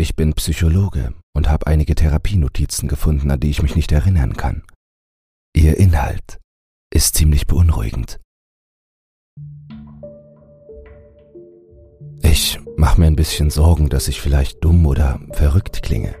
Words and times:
Ich 0.00 0.16
bin 0.16 0.32
Psychologe 0.32 1.12
und 1.34 1.50
habe 1.50 1.66
einige 1.66 1.94
Therapienotizen 1.94 2.88
gefunden, 2.88 3.30
an 3.30 3.38
die 3.38 3.50
ich 3.50 3.60
mich 3.60 3.76
nicht 3.76 3.92
erinnern 3.92 4.34
kann. 4.34 4.62
Ihr 5.54 5.76
Inhalt 5.76 6.38
ist 6.90 7.16
ziemlich 7.16 7.46
beunruhigend. 7.46 8.18
Ich 12.22 12.58
mache 12.78 12.98
mir 12.98 13.08
ein 13.08 13.14
bisschen 13.14 13.50
Sorgen, 13.50 13.90
dass 13.90 14.08
ich 14.08 14.22
vielleicht 14.22 14.64
dumm 14.64 14.86
oder 14.86 15.20
verrückt 15.32 15.82
klinge. 15.82 16.14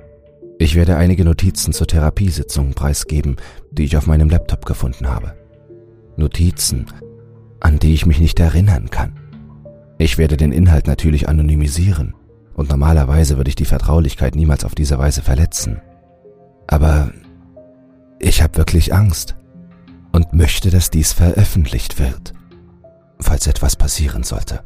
Ich 0.58 0.74
werde 0.74 0.98
einige 0.98 1.24
Notizen 1.24 1.72
zur 1.72 1.86
Therapiesitzung 1.86 2.74
preisgeben, 2.74 3.36
die 3.70 3.84
ich 3.84 3.96
auf 3.96 4.06
meinem 4.06 4.28
Laptop 4.28 4.66
gefunden 4.66 5.08
habe. 5.08 5.38
Notizen, 6.18 6.84
an 7.60 7.78
die 7.78 7.94
ich 7.94 8.04
mich 8.04 8.20
nicht 8.20 8.38
erinnern 8.40 8.90
kann. 8.90 9.18
Ich 9.96 10.18
werde 10.18 10.36
den 10.36 10.52
Inhalt 10.52 10.86
natürlich 10.86 11.30
anonymisieren 11.30 12.14
und 12.60 12.68
normalerweise 12.68 13.38
würde 13.38 13.48
ich 13.48 13.56
die 13.56 13.64
Vertraulichkeit 13.64 14.36
niemals 14.36 14.66
auf 14.66 14.74
diese 14.74 14.98
Weise 14.98 15.22
verletzen. 15.22 15.80
Aber 16.66 17.10
ich 18.18 18.42
habe 18.42 18.58
wirklich 18.58 18.92
Angst 18.92 19.34
und 20.12 20.34
möchte, 20.34 20.68
dass 20.68 20.90
dies 20.90 21.14
veröffentlicht 21.14 21.98
wird, 21.98 22.34
falls 23.18 23.46
etwas 23.46 23.76
passieren 23.76 24.24
sollte. 24.24 24.60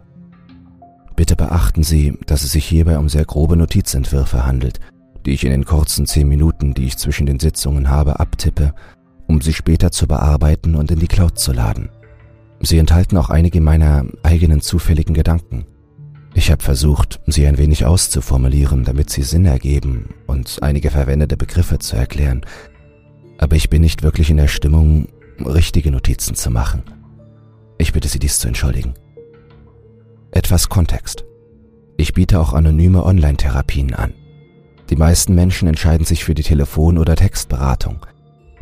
Bitte 1.15 1.37
beachten 1.37 1.85
Sie, 1.85 2.19
dass 2.27 2.43
es 2.43 2.51
sich 2.51 2.65
hierbei 2.65 2.99
um 2.99 3.09
sehr 3.09 3.25
grobe 3.25 3.57
Notizentwürfe 3.57 4.45
handelt, 4.45 4.81
die 5.25 5.31
ich 5.31 5.45
in 5.45 5.53
den 5.53 5.65
kurzen 5.65 6.07
zehn 6.07 6.27
Minuten, 6.27 6.75
die 6.75 6.87
ich 6.87 6.97
zwischen 6.99 7.27
den 7.27 7.39
Sitzungen 7.39 7.91
habe, 7.91 8.19
abtippe, 8.19 8.75
um 9.29 9.41
sie 9.41 9.53
später 9.53 9.93
zu 9.93 10.09
bearbeiten 10.09 10.75
und 10.75 10.91
in 10.91 10.99
die 10.99 11.07
Cloud 11.07 11.39
zu 11.39 11.53
laden. 11.53 11.91
Sie 12.61 12.79
enthalten 12.79 13.17
auch 13.19 13.31
einige 13.31 13.61
meiner 13.61 14.05
eigenen 14.25 14.63
zufälligen 14.63 15.15
Gedanken. 15.15 15.67
Ich 16.35 16.51
habe 16.51 16.63
versucht, 16.63 17.21
sie 17.27 17.47
ein 17.47 17.59
wenig 17.59 17.85
auszuformulieren, 17.85 18.85
damit 18.85 19.09
sie 19.09 19.23
Sinn 19.23 19.47
ergeben 19.47 20.15
und 20.27 20.59
einige 20.63 20.91
verwendete 20.91 21.37
Begriffe 21.37 21.79
zu 21.79 21.97
erklären, 21.97 22.45
aber 23.39 23.57
ich 23.57 23.71
bin 23.71 23.83
nicht 23.83 24.03
wirklich 24.03 24.31
in 24.31 24.37
der 24.37 24.49
Stimmung, 24.49 25.07
richtige 25.39 25.91
Notizen 25.91 26.35
zu 26.35 26.51
machen. 26.51 26.83
Ich 27.79 27.93
bitte 27.93 28.09
Sie 28.09 28.19
dies 28.19 28.39
zu 28.39 28.49
entschuldigen. 28.49 28.95
Etwas 30.33 30.69
Kontext. 30.69 31.25
Ich 31.97 32.13
biete 32.13 32.41
auch 32.41 32.53
anonyme 32.53 33.05
Online-Therapien 33.05 33.95
an. 33.95 34.15
Die 34.91 34.97
meisten 34.97 35.35
Menschen 35.35 35.69
entscheiden 35.69 36.05
sich 36.05 36.25
für 36.25 36.35
die 36.35 36.43
Telefon- 36.43 36.99
oder 36.99 37.17
Textberatung, 37.17 38.05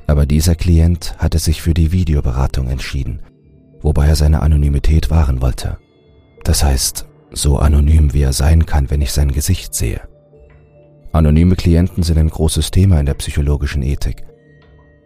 aber 0.07 0.27
dieser 0.27 0.55
Klient 0.55 1.15
hatte 1.19 1.39
sich 1.39 1.63
für 1.63 1.75
die 1.75 1.93
Videoberatung 1.93 2.69
entschieden, 2.69 3.23
wobei 3.81 4.07
er 4.07 4.17
seine 4.17 4.43
Anonymität 4.43 5.11
wahren 5.11 5.41
wollte. 5.41 5.79
Das 6.45 6.63
heißt, 6.63 7.07
so 7.33 7.59
anonym 7.59 8.13
wie 8.13 8.23
er 8.23 8.33
sein 8.33 8.67
kann, 8.67 8.91
wenn 8.91 9.03
ich 9.03 9.13
sein 9.13 9.33
Gesicht 9.33 9.75
sehe. 9.75 10.01
Anonyme 11.13 11.57
Klienten 11.57 12.03
sind 12.03 12.19
ein 12.19 12.31
großes 12.31 12.71
Thema 12.71 12.99
in 12.99 13.07
der 13.07 13.15
psychologischen 13.15 13.83
Ethik, 13.83 14.25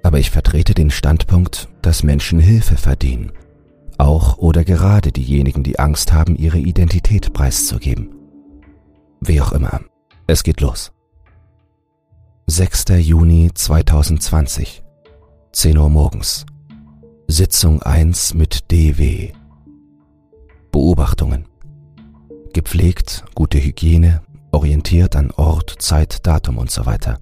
aber 0.03 0.19
ich 0.19 0.31
vertrete 0.31 0.75
den 0.75 0.91
Standpunkt, 0.91 1.69
dass 1.83 2.03
Menschen 2.03 2.39
Hilfe 2.39 2.77
verdienen 2.77 3.33
auch 3.99 4.39
oder 4.39 4.65
gerade 4.65 5.13
diejenigen, 5.13 5.63
die 5.63 5.79
Angst 5.79 6.13
haben, 6.13 6.37
ihre 6.37 6.59
Identität 6.59 7.33
preiszugeben. 7.33 8.15
Wie 9.21 9.41
auch 9.41 9.53
immer, 9.53 9.81
es 10.27 10.43
geht 10.43 10.61
los. 10.61 10.93
6. 12.47 12.85
Juni 12.99 13.51
2020, 13.53 14.83
10 15.53 15.79
Uhr 15.79 15.89
morgens. 15.89 16.47
Sitzung 17.27 17.83
1 17.83 18.35
mit 18.35 18.71
DW. 18.71 19.33
Beobachtungen. 20.71 21.26
Gepflegt, 22.67 23.25
gute 23.37 23.63
Hygiene, 23.63 24.23
orientiert 24.51 25.15
an 25.15 25.31
Ort, 25.31 25.77
Zeit, 25.79 26.27
Datum 26.27 26.59
und 26.59 26.69
so 26.69 26.85
weiter. 26.85 27.21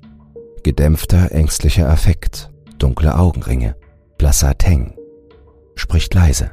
Gedämpfter, 0.62 1.32
ängstlicher 1.32 1.86
Affekt, 1.86 2.50
dunkle 2.78 3.14
Augenringe, 3.18 3.76
blasser 4.16 4.56
Teng. 4.56 4.94
Spricht 5.74 6.14
leise. 6.14 6.52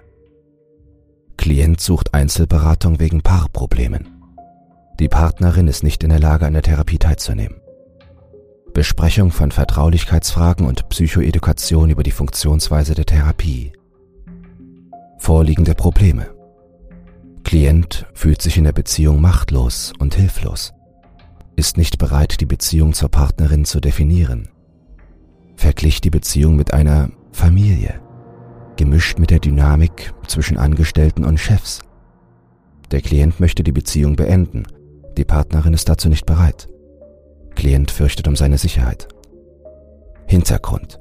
Klient 1.38 1.80
sucht 1.80 2.13
Einzelberatung 2.13 3.00
wegen 3.00 3.22
Paarproblemen. 3.22 4.09
Die 5.00 5.07
Partnerin 5.07 5.69
ist 5.69 5.85
nicht 5.85 6.03
in 6.03 6.09
der 6.09 6.19
Lage, 6.19 6.46
an 6.46 6.51
der 6.51 6.62
Therapie 6.62 7.00
teilzunehmen. 7.00 7.62
Besprechung 8.74 9.31
von 9.31 9.51
Vertraulichkeitsfragen 9.53 10.68
und 10.68 10.90
Psychoedukation 10.90 11.91
über 11.91 12.03
die 12.03 12.12
Funktionsweise 12.12 12.94
der 12.94 13.06
Therapie. 13.06 13.72
Vorliegende 15.18 15.75
Probleme. 15.75 16.41
Klient 17.44 18.06
fühlt 18.13 18.41
sich 18.41 18.57
in 18.57 18.63
der 18.63 18.72
Beziehung 18.72 19.22
machtlos 19.22 19.94
und 20.00 20.16
hilflos, 20.16 20.74
ist 21.56 21.78
nicht 21.78 21.97
bereit, 21.97 22.40
die 22.41 22.46
Beziehung 22.46 22.94
zur 22.94 23.09
Partnerin 23.09 23.66
zu 23.66 23.79
definieren, 23.79 24.50
verglich 25.56 26.01
die 26.01 26.09
Beziehung 26.09 26.56
mit 26.56 26.74
einer 26.74 27.09
Familie 27.31 28.01
gemischt 28.81 29.19
mit 29.19 29.30
der 29.30 29.38
Dynamik 29.38 30.12
zwischen 30.25 30.57
Angestellten 30.57 31.24
und 31.24 31.40
Chefs. 31.40 31.81
Der 32.90 33.01
Klient 33.01 33.40
möchte 33.40 33.62
die 33.62 33.72
Beziehung 33.72 34.16
beenden, 34.16 34.63
die 35.18 35.24
Partnerin 35.24 35.75
ist 35.75 35.88
dazu 35.88 36.09
nicht 36.09 36.25
bereit. 36.25 36.68
Klient 37.53 37.91
fürchtet 37.91 38.28
um 38.28 38.35
seine 38.35 38.57
Sicherheit. 38.57 39.07
Hintergrund. 40.25 41.00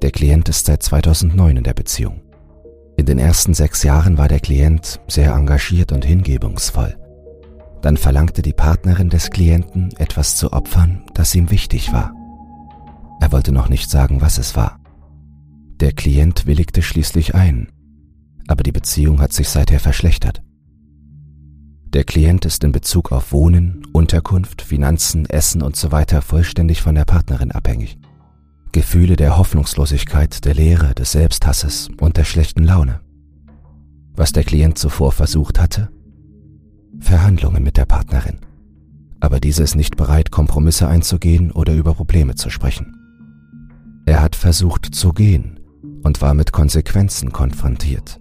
Der 0.00 0.12
Klient 0.12 0.48
ist 0.48 0.66
seit 0.66 0.82
2009 0.84 1.56
in 1.56 1.64
der 1.64 1.74
Beziehung. 1.74 2.20
In 2.96 3.04
den 3.04 3.18
ersten 3.18 3.52
sechs 3.52 3.82
Jahren 3.82 4.16
war 4.16 4.28
der 4.28 4.40
Klient 4.40 5.00
sehr 5.06 5.32
engagiert 5.32 5.92
und 5.92 6.04
hingebungsvoll. 6.04 6.96
Dann 7.82 7.96
verlangte 7.96 8.42
die 8.42 8.54
Partnerin 8.54 9.10
des 9.10 9.30
Klienten, 9.30 9.94
etwas 9.98 10.36
zu 10.36 10.52
opfern, 10.52 11.04
das 11.14 11.34
ihm 11.34 11.50
wichtig 11.50 11.92
war. 11.92 12.14
Er 13.20 13.32
wollte 13.32 13.52
noch 13.52 13.68
nicht 13.68 13.90
sagen, 13.90 14.20
was 14.22 14.38
es 14.38 14.56
war. 14.56 14.80
Der 15.80 15.92
Klient 15.92 16.46
willigte 16.46 16.80
schließlich 16.80 17.34
ein, 17.34 17.68
aber 18.48 18.62
die 18.62 18.72
Beziehung 18.72 19.20
hat 19.20 19.32
sich 19.32 19.48
seither 19.48 19.78
verschlechtert. 19.78 20.42
Der 21.92 22.04
Klient 22.04 22.44
ist 22.44 22.64
in 22.64 22.72
Bezug 22.72 23.12
auf 23.12 23.32
Wohnen, 23.32 23.86
Unterkunft, 23.92 24.62
Finanzen, 24.62 25.26
Essen 25.26 25.62
usw. 25.62 26.04
So 26.10 26.20
vollständig 26.20 26.82
von 26.82 26.94
der 26.94 27.04
Partnerin 27.04 27.52
abhängig. 27.52 27.98
Gefühle 28.76 29.16
der 29.16 29.38
Hoffnungslosigkeit, 29.38 30.44
der 30.44 30.52
Leere, 30.52 30.94
des 30.94 31.12
Selbsthasses 31.12 31.88
und 31.98 32.18
der 32.18 32.24
schlechten 32.24 32.62
Laune. 32.62 33.00
Was 34.14 34.32
der 34.32 34.44
Klient 34.44 34.76
zuvor 34.76 35.12
versucht 35.12 35.58
hatte? 35.58 35.88
Verhandlungen 37.00 37.62
mit 37.62 37.78
der 37.78 37.86
Partnerin. 37.86 38.40
Aber 39.18 39.40
diese 39.40 39.62
ist 39.62 39.76
nicht 39.76 39.96
bereit, 39.96 40.30
Kompromisse 40.30 40.88
einzugehen 40.88 41.52
oder 41.52 41.72
über 41.72 41.94
Probleme 41.94 42.34
zu 42.34 42.50
sprechen. 42.50 42.94
Er 44.04 44.20
hat 44.20 44.36
versucht 44.36 44.94
zu 44.94 45.14
gehen, 45.14 45.58
und 46.02 46.20
war 46.20 46.34
mit 46.34 46.52
Konsequenzen 46.52 47.32
konfrontiert. 47.32 48.20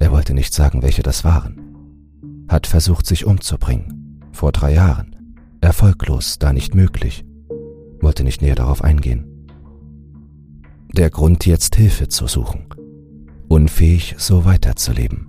Er 0.00 0.12
wollte 0.12 0.34
nicht 0.34 0.52
sagen, 0.52 0.82
welche 0.82 1.02
das 1.02 1.24
waren. 1.24 2.44
Hat 2.46 2.66
versucht, 2.66 3.06
sich 3.06 3.24
umzubringen. 3.24 4.20
Vor 4.32 4.52
drei 4.52 4.74
Jahren. 4.74 5.16
Erfolglos, 5.62 6.38
da 6.38 6.52
nicht 6.52 6.74
möglich. 6.74 7.24
Wollte 8.02 8.22
nicht 8.22 8.42
näher 8.42 8.54
darauf 8.54 8.84
eingehen. 8.84 9.27
Der 10.92 11.10
Grund 11.10 11.46
jetzt 11.46 11.76
Hilfe 11.76 12.08
zu 12.08 12.26
suchen. 12.26 12.66
Unfähig, 13.48 14.14
so 14.18 14.44
weiterzuleben. 14.44 15.26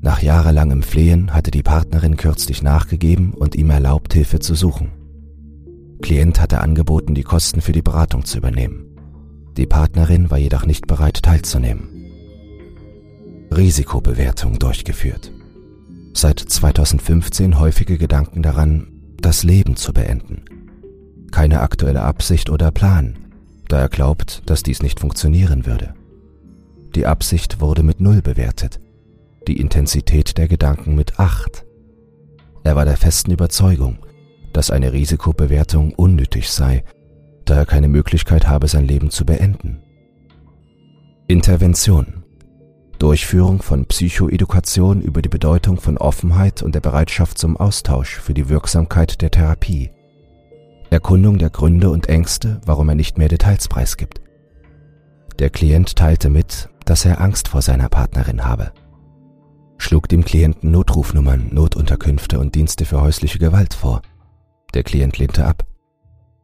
Nach 0.00 0.22
jahrelangem 0.22 0.82
Flehen 0.82 1.34
hatte 1.34 1.50
die 1.50 1.62
Partnerin 1.62 2.16
kürzlich 2.16 2.62
nachgegeben 2.62 3.32
und 3.34 3.56
ihm 3.56 3.70
erlaubt, 3.70 4.14
Hilfe 4.14 4.38
zu 4.38 4.54
suchen. 4.54 4.92
Klient 6.02 6.40
hatte 6.40 6.60
angeboten, 6.60 7.14
die 7.14 7.22
Kosten 7.22 7.60
für 7.60 7.72
die 7.72 7.82
Beratung 7.82 8.24
zu 8.24 8.38
übernehmen. 8.38 8.84
Die 9.56 9.66
Partnerin 9.66 10.30
war 10.30 10.38
jedoch 10.38 10.66
nicht 10.66 10.86
bereit 10.86 11.22
teilzunehmen. 11.22 11.88
Risikobewertung 13.54 14.58
durchgeführt. 14.58 15.32
Seit 16.12 16.38
2015 16.38 17.58
häufige 17.58 17.98
Gedanken 17.98 18.42
daran, 18.42 18.88
das 19.20 19.42
Leben 19.42 19.76
zu 19.76 19.92
beenden. 19.92 20.44
Keine 21.30 21.60
aktuelle 21.60 22.02
Absicht 22.02 22.50
oder 22.50 22.70
Plan, 22.70 23.23
da 23.68 23.80
er 23.80 23.88
glaubt, 23.88 24.42
dass 24.46 24.62
dies 24.62 24.82
nicht 24.82 25.00
funktionieren 25.00 25.66
würde. 25.66 25.94
Die 26.94 27.06
Absicht 27.06 27.60
wurde 27.60 27.82
mit 27.82 28.00
Null 28.00 28.22
bewertet, 28.22 28.80
die 29.48 29.60
Intensität 29.60 30.38
der 30.38 30.48
Gedanken 30.48 30.94
mit 30.94 31.18
Acht. 31.18 31.64
Er 32.62 32.76
war 32.76 32.84
der 32.84 32.96
festen 32.96 33.32
Überzeugung, 33.32 33.98
dass 34.52 34.70
eine 34.70 34.92
Risikobewertung 34.92 35.92
unnötig 35.94 36.50
sei 36.50 36.84
da 37.44 37.56
er 37.56 37.66
keine 37.66 37.88
Möglichkeit 37.88 38.48
habe, 38.48 38.68
sein 38.68 38.86
Leben 38.86 39.10
zu 39.10 39.24
beenden. 39.24 39.82
Intervention. 41.26 42.24
Durchführung 42.98 43.60
von 43.60 43.86
Psychoedukation 43.86 45.02
über 45.02 45.20
die 45.20 45.28
Bedeutung 45.28 45.80
von 45.80 45.98
Offenheit 45.98 46.62
und 46.62 46.74
der 46.74 46.80
Bereitschaft 46.80 47.38
zum 47.38 47.56
Austausch 47.56 48.18
für 48.20 48.34
die 48.34 48.48
Wirksamkeit 48.48 49.20
der 49.20 49.30
Therapie. 49.30 49.90
Erkundung 50.94 51.38
der 51.38 51.50
Gründe 51.50 51.90
und 51.90 52.08
Ängste, 52.08 52.60
warum 52.64 52.88
er 52.88 52.94
nicht 52.94 53.18
mehr 53.18 53.26
Details 53.26 53.66
preisgibt. 53.66 54.20
Der 55.40 55.50
Klient 55.50 55.96
teilte 55.96 56.30
mit, 56.30 56.68
dass 56.84 57.04
er 57.04 57.20
Angst 57.20 57.48
vor 57.48 57.62
seiner 57.62 57.88
Partnerin 57.88 58.44
habe. 58.44 58.70
Schlug 59.76 60.08
dem 60.08 60.24
Klienten 60.24 60.70
Notrufnummern, 60.70 61.48
Notunterkünfte 61.50 62.38
und 62.38 62.54
Dienste 62.54 62.84
für 62.84 63.00
häusliche 63.00 63.40
Gewalt 63.40 63.74
vor 63.74 64.02
Der 64.72 64.84
Klient 64.84 65.18
lehnte 65.18 65.44
ab, 65.44 65.66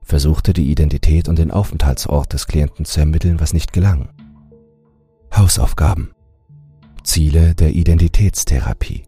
versuchte 0.03 0.53
die 0.53 0.69
Identität 0.69 1.29
und 1.29 1.39
den 1.39 1.53
Aufenthaltsort 1.53 2.33
des 2.33 2.49
Klienten 2.49 2.85
zu 2.85 2.99
ermitteln, 2.99 3.39
was 3.39 3.53
nicht 3.53 3.73
gelang. 3.73 4.09
Hausaufgaben. 5.33 6.11
Ziele 7.05 7.55
der 7.55 7.71
Identitätstherapie. 7.71 9.05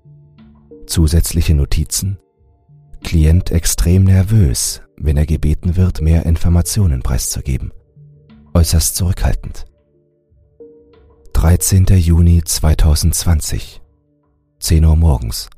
Zusätzliche 0.87 1.57
Notizen. 1.57 2.21
Klient 3.03 3.51
extrem 3.51 4.05
nervös, 4.05 4.83
wenn 5.03 5.17
er 5.17 5.27
gebeten 5.27 5.77
wird, 5.77 6.01
mehr 6.01 6.25
Informationen 6.27 7.03
preiszugeben. 7.03 7.73
Äußerst 8.55 8.97
zurückhaltend. 8.97 9.67
13. 11.33 11.87
Juni 11.87 12.43
2020. 12.45 13.83
10 14.61 14.85
Uhr 14.85 14.97
morgens. 14.97 15.51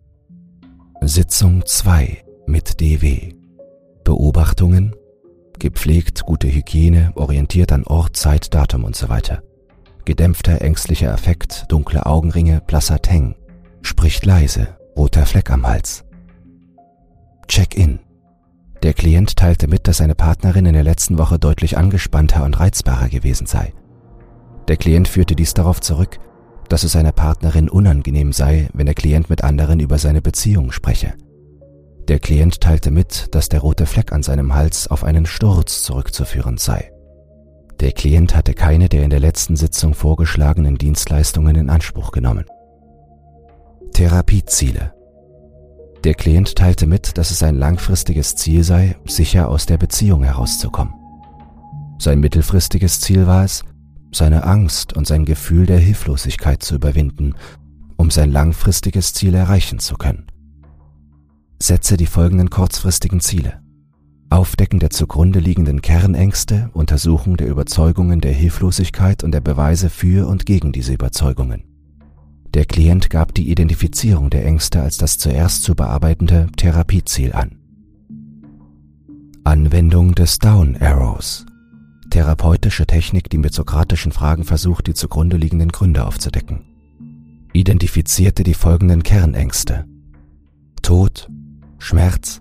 Sitzung 1.02 1.66
2 1.66 2.24
mit 2.46 2.80
DW. 2.80 3.34
Beobachtungen. 4.04 4.96
Gepflegt, 5.58 6.24
gute 6.24 6.48
Hygiene, 6.48 7.12
orientiert 7.14 7.70
an 7.72 7.84
Ort, 7.84 8.16
Zeit, 8.16 8.54
Datum 8.54 8.84
und 8.84 8.96
so 8.96 9.08
weiter. 9.08 9.42
Gedämpfter, 10.04 10.62
ängstlicher 10.62 11.12
Affekt, 11.12 11.66
dunkle 11.68 12.06
Augenringe, 12.06 12.62
blasser 12.66 13.00
Teng. 13.00 13.36
Spricht 13.82 14.24
leise, 14.24 14.76
roter 14.96 15.26
Fleck 15.26 15.50
am 15.50 15.66
Hals. 15.66 16.04
Check-in. 17.46 18.03
Der 18.84 18.92
Klient 18.92 19.36
teilte 19.36 19.66
mit, 19.66 19.88
dass 19.88 19.96
seine 19.96 20.14
Partnerin 20.14 20.66
in 20.66 20.74
der 20.74 20.84
letzten 20.84 21.16
Woche 21.16 21.38
deutlich 21.38 21.78
angespannter 21.78 22.44
und 22.44 22.60
reizbarer 22.60 23.08
gewesen 23.08 23.46
sei. 23.46 23.72
Der 24.68 24.76
Klient 24.76 25.08
führte 25.08 25.34
dies 25.34 25.54
darauf 25.54 25.80
zurück, 25.80 26.18
dass 26.68 26.84
es 26.84 26.92
seiner 26.92 27.12
Partnerin 27.12 27.70
unangenehm 27.70 28.34
sei, 28.34 28.68
wenn 28.74 28.84
der 28.84 28.94
Klient 28.94 29.30
mit 29.30 29.42
anderen 29.42 29.80
über 29.80 29.96
seine 29.96 30.20
Beziehung 30.20 30.70
spreche. 30.70 31.14
Der 32.08 32.18
Klient 32.18 32.60
teilte 32.60 32.90
mit, 32.90 33.34
dass 33.34 33.48
der 33.48 33.60
rote 33.60 33.86
Fleck 33.86 34.12
an 34.12 34.22
seinem 34.22 34.52
Hals 34.52 34.86
auf 34.86 35.02
einen 35.02 35.24
Sturz 35.24 35.82
zurückzuführen 35.82 36.58
sei. 36.58 36.92
Der 37.80 37.92
Klient 37.92 38.36
hatte 38.36 38.52
keine 38.52 38.90
der 38.90 39.02
in 39.02 39.10
der 39.10 39.20
letzten 39.20 39.56
Sitzung 39.56 39.94
vorgeschlagenen 39.94 40.76
Dienstleistungen 40.76 41.56
in 41.56 41.70
Anspruch 41.70 42.12
genommen. 42.12 42.44
Therapieziele 43.94 44.93
Der 46.04 46.14
Klient 46.14 46.54
teilte 46.56 46.86
mit, 46.86 47.16
dass 47.16 47.30
es 47.30 47.42
ein 47.42 47.54
langfristiges 47.54 48.36
Ziel 48.36 48.62
sei, 48.62 48.96
sicher 49.06 49.48
aus 49.48 49.64
der 49.64 49.78
Beziehung 49.78 50.22
herauszukommen. 50.22 50.92
Sein 51.98 52.20
mittelfristiges 52.20 53.00
Ziel 53.00 53.26
war 53.26 53.44
es, 53.44 53.64
seine 54.12 54.44
Angst 54.44 54.94
und 54.94 55.06
sein 55.06 55.24
Gefühl 55.24 55.64
der 55.64 55.78
Hilflosigkeit 55.78 56.62
zu 56.62 56.74
überwinden, 56.74 57.34
um 57.96 58.10
sein 58.10 58.30
langfristiges 58.30 59.14
Ziel 59.14 59.34
erreichen 59.34 59.78
zu 59.78 59.94
können. 59.94 60.26
Setze 61.58 61.96
die 61.96 62.06
folgenden 62.06 62.50
kurzfristigen 62.50 63.20
Ziele. 63.20 63.62
Aufdecken 64.28 64.80
der 64.80 64.90
zugrunde 64.90 65.38
liegenden 65.38 65.80
Kernängste, 65.80 66.68
Untersuchung 66.74 67.38
der 67.38 67.48
Überzeugungen 67.48 68.20
der 68.20 68.32
Hilflosigkeit 68.32 69.24
und 69.24 69.32
der 69.32 69.40
Beweise 69.40 69.88
für 69.88 70.28
und 70.28 70.44
gegen 70.44 70.72
diese 70.72 70.92
Überzeugungen. 70.92 71.73
Der 72.54 72.64
Klient 72.64 73.10
gab 73.10 73.34
die 73.34 73.50
Identifizierung 73.50 74.30
der 74.30 74.44
Ängste 74.46 74.80
als 74.80 74.96
das 74.96 75.18
zuerst 75.18 75.64
zu 75.64 75.74
bearbeitende 75.74 76.46
Therapieziel 76.56 77.32
an. 77.32 77.58
Anwendung 79.44 80.14
des 80.14 80.38
Down 80.38 80.76
Arrows 80.80 81.44
therapeutische 82.14 82.86
Technik, 82.86 83.28
die 83.28 83.38
mit 83.38 83.52
sokratischen 83.52 84.12
Fragen 84.12 84.44
versucht, 84.44 84.86
die 84.86 84.94
zugrunde 84.94 85.36
liegenden 85.36 85.72
Gründe 85.72 86.06
aufzudecken. 86.06 86.60
Identifizierte 87.52 88.44
die 88.44 88.54
folgenden 88.54 89.02
Kernängste. 89.02 89.84
Tod, 90.80 91.28
Schmerz, 91.78 92.40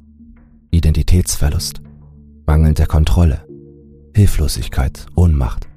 Identitätsverlust, 0.70 1.82
mangelnde 2.46 2.86
Kontrolle, 2.86 3.48
Hilflosigkeit, 4.16 5.08
Ohnmacht, 5.16 5.68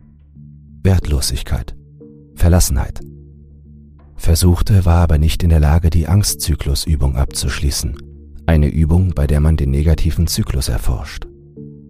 Wertlosigkeit, 0.82 1.74
Verlassenheit. 2.34 3.00
Versuchte, 4.26 4.84
war 4.84 5.02
aber 5.02 5.18
nicht 5.18 5.44
in 5.44 5.50
der 5.50 5.60
Lage, 5.60 5.88
die 5.88 6.08
Angstzyklusübung 6.08 7.14
abzuschließen, 7.14 7.96
eine 8.44 8.66
Übung, 8.66 9.12
bei 9.14 9.28
der 9.28 9.38
man 9.38 9.56
den 9.56 9.70
negativen 9.70 10.26
Zyklus 10.26 10.68
erforscht. 10.68 11.28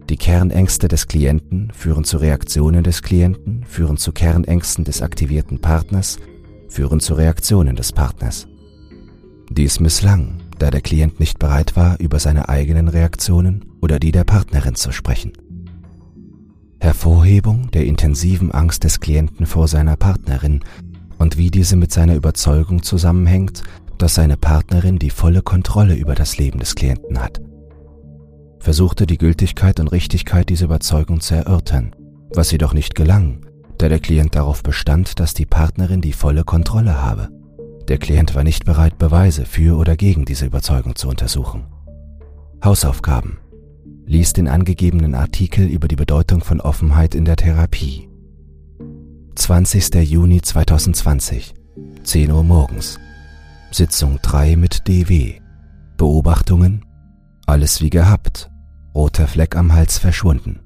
Die 0.07 0.17
Kernängste 0.17 0.87
des 0.87 1.07
Klienten 1.07 1.71
führen 1.73 2.03
zu 2.03 2.17
Reaktionen 2.17 2.83
des 2.83 3.01
Klienten, 3.01 3.65
führen 3.65 3.97
zu 3.97 4.11
Kernängsten 4.11 4.83
des 4.83 5.01
aktivierten 5.01 5.61
Partners, 5.61 6.19
führen 6.69 6.99
zu 6.99 7.15
Reaktionen 7.15 7.75
des 7.75 7.91
Partners. 7.91 8.47
Dies 9.49 9.79
misslang, 9.79 10.37
da 10.59 10.69
der 10.69 10.81
Klient 10.81 11.19
nicht 11.19 11.39
bereit 11.39 11.75
war, 11.75 11.99
über 11.99 12.19
seine 12.19 12.49
eigenen 12.49 12.87
Reaktionen 12.87 13.65
oder 13.81 13.97
die 13.97 14.11
der 14.11 14.25
Partnerin 14.25 14.75
zu 14.75 14.91
sprechen. 14.91 15.33
Hervorhebung 16.79 17.71
der 17.71 17.85
intensiven 17.85 18.51
Angst 18.51 18.83
des 18.83 18.99
Klienten 18.99 19.47
vor 19.47 19.67
seiner 19.67 19.95
Partnerin 19.95 20.63
und 21.17 21.37
wie 21.37 21.51
diese 21.51 21.75
mit 21.75 21.91
seiner 21.91 22.15
Überzeugung 22.15 22.83
zusammenhängt, 22.83 23.63
dass 23.97 24.15
seine 24.15 24.37
Partnerin 24.37 24.99
die 24.99 25.09
volle 25.09 25.41
Kontrolle 25.41 25.95
über 25.95 26.15
das 26.15 26.37
Leben 26.37 26.59
des 26.59 26.75
Klienten 26.75 27.19
hat 27.19 27.41
versuchte 28.67 29.07
die 29.07 29.17
Gültigkeit 29.17 29.79
und 29.79 29.87
Richtigkeit 29.93 30.49
dieser 30.49 30.65
Überzeugung 30.65 31.21
zu 31.21 31.35
erörtern, 31.35 31.95
was 32.33 32.51
jedoch 32.51 32.73
nicht 32.73 32.95
gelang, 32.95 33.45
da 33.77 33.87
der 33.87 33.99
Klient 33.99 34.35
darauf 34.35 34.61
bestand, 34.61 35.21
dass 35.21 35.33
die 35.33 35.45
Partnerin 35.45 36.01
die 36.01 36.11
volle 36.11 36.43
Kontrolle 36.43 37.01
habe. 37.01 37.29
Der 37.87 37.97
Klient 37.97 38.35
war 38.35 38.43
nicht 38.43 38.65
bereit, 38.65 38.97
Beweise 38.97 39.45
für 39.45 39.77
oder 39.77 39.95
gegen 39.95 40.25
diese 40.25 40.45
Überzeugung 40.45 40.97
zu 40.97 41.07
untersuchen. 41.07 41.63
Hausaufgaben. 42.61 43.37
Lies 44.05 44.33
den 44.33 44.49
angegebenen 44.49 45.15
Artikel 45.15 45.65
über 45.65 45.87
die 45.87 45.95
Bedeutung 45.95 46.41
von 46.41 46.59
Offenheit 46.59 47.15
in 47.15 47.23
der 47.23 47.37
Therapie. 47.37 48.09
20. 49.37 49.93
Juni 50.01 50.41
2020, 50.41 51.53
10 52.03 52.31
Uhr 52.31 52.43
morgens. 52.43 52.99
Sitzung 53.69 54.17
3 54.23 54.55
mit 54.55 54.87
DW. 54.87 55.39
Beobachtungen? 55.95 56.83
Alles 57.45 57.79
wie 57.81 57.91
gehabt 57.91 58.49
roter 58.95 59.27
Fleck 59.27 59.55
am 59.55 59.73
Hals 59.73 59.99
verschwunden. 59.99 60.61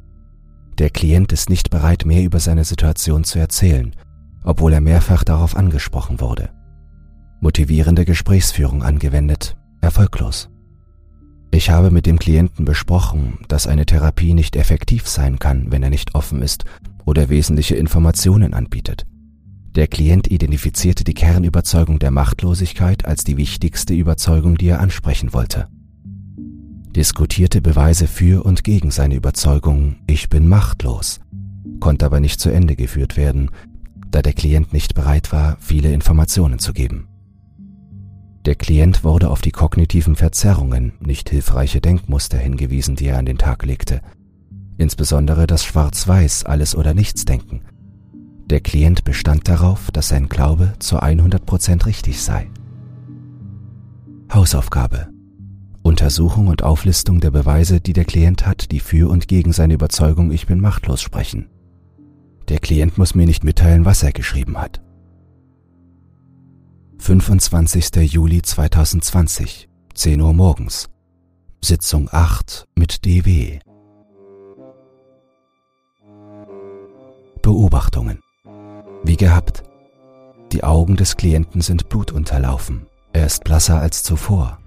Der 0.78 0.90
Klient 0.90 1.34
ist 1.34 1.50
nicht 1.50 1.70
bereit, 1.70 2.06
mehr 2.06 2.24
über 2.24 2.40
seine 2.40 2.64
Situation 2.64 3.26
zu 3.26 3.40
erzählen, 3.40 3.94
obwohl 4.46 4.72
er 4.72 4.80
mehrfach 4.80 5.26
darauf 5.26 5.58
angesprochen 5.58 6.22
wurde. 6.22 6.50
Motivierende 7.42 8.06
Gesprächsführung 8.06 8.84
angewendet, 8.84 9.58
erfolglos. 9.82 10.50
Ich 11.52 11.70
habe 11.70 11.92
mit 11.92 12.06
dem 12.06 12.20
Klienten 12.20 12.64
besprochen, 12.64 13.40
dass 13.50 13.68
eine 13.68 13.86
Therapie 13.86 14.34
nicht 14.34 14.56
effektiv 14.56 15.10
sein 15.10 15.38
kann, 15.40 15.74
wenn 15.74 15.84
er 15.84 15.90
nicht 15.90 16.16
offen 16.16 16.42
ist 16.42 16.64
oder 17.06 17.30
wesentliche 17.30 17.76
Informationen 17.76 18.54
anbietet. 18.54 19.06
Der 19.76 19.88
Klient 19.88 20.30
identifizierte 20.30 21.04
die 21.04 21.14
Kernüberzeugung 21.14 22.00
der 22.00 22.12
Machtlosigkeit 22.12 23.06
als 23.06 23.24
die 23.24 23.38
wichtigste 23.38 23.94
Überzeugung, 23.94 24.58
die 24.58 24.68
er 24.68 24.80
ansprechen 24.80 25.34
wollte 25.34 25.68
diskutierte 26.96 27.62
Beweise 27.62 28.08
für 28.08 28.46
und 28.46 28.64
gegen 28.64 28.92
seine 28.92 29.16
Überzeugung, 29.16 29.96
ich 30.08 30.30
bin 30.30 30.48
machtlos, 30.48 31.20
konnte 31.80 32.06
aber 32.06 32.20
nicht 32.20 32.40
zu 32.40 32.50
Ende 32.50 32.76
geführt 32.76 33.16
werden, 33.16 33.50
da 34.10 34.22
der 34.22 34.34
Klient 34.34 34.74
nicht 34.74 34.94
bereit 34.94 35.32
war, 35.32 35.58
viele 35.60 35.94
Informationen 35.94 36.60
zu 36.60 36.74
geben. 36.74 37.08
Der 38.46 38.56
Klient 38.56 39.04
wurde 39.04 39.30
auf 39.30 39.42
die 39.42 39.52
kognitiven 39.52 40.16
Verzerrungen, 40.16 40.94
nicht 41.00 41.30
hilfreiche 41.30 41.80
Denkmuster 41.80 42.38
hingewiesen, 42.38 42.96
die 42.96 43.08
er 43.08 43.20
an 43.20 43.26
den 43.26 43.38
Tag 43.38 43.64
legte, 43.66 44.02
insbesondere 44.78 45.48
das 45.48 45.64
Schwarz-Weiß 45.64 46.46
alles 46.46 46.76
oder 46.76 46.94
nichts 46.94 47.26
Denken. 47.26 47.62
Der 48.46 48.62
Klient 48.62 49.04
bestand 49.04 49.48
darauf, 49.48 49.92
dass 49.92 50.10
sein 50.10 50.28
Glaube 50.28 50.74
zu 50.80 51.02
100% 51.02 51.86
richtig 51.86 52.22
sei. 52.22 52.50
Hausaufgabe 54.34 55.12
Untersuchung 55.84 56.48
und 56.48 56.64
Auflistung 56.64 57.22
der 57.22 57.32
Beweise, 57.32 57.82
die 57.82 57.94
der 57.94 58.06
Klient 58.06 58.46
hat, 58.46 58.72
die 58.72 58.80
für 58.80 59.10
und 59.10 59.28
gegen 59.28 59.52
seine 59.52 59.74
Überzeugung 59.74 60.32
Ich 60.32 60.46
bin 60.46 60.60
machtlos 60.60 61.02
sprechen. 61.02 61.50
Der 62.50 62.60
Klient 62.60 62.98
muss 62.98 63.16
mir 63.16 63.26
nicht 63.26 63.44
mitteilen, 63.44 63.86
was 63.86 64.04
er 64.04 64.12
geschrieben 64.12 64.58
hat. 64.58 64.82
25. 67.00 67.96
Juli 68.14 68.44
2020, 68.44 69.70
10 69.96 70.22
Uhr 70.22 70.34
morgens. 70.34 70.90
Sitzung 71.64 72.10
8 72.12 72.68
mit 72.76 73.06
DW. 73.06 73.60
Beobachtungen. 77.42 78.22
Wie 79.04 79.18
gehabt. 79.18 79.64
Die 80.52 80.64
Augen 80.64 80.96
des 80.96 81.18
Klienten 81.18 81.62
sind 81.62 81.90
blutunterlaufen. 81.90 82.86
Er 83.14 83.26
ist 83.26 83.44
blasser 83.44 83.82
als 83.82 84.04
zuvor. 84.04 84.60